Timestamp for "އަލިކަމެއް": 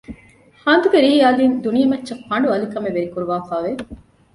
2.51-2.95